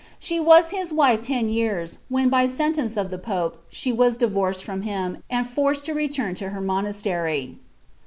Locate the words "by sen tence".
2.29-2.97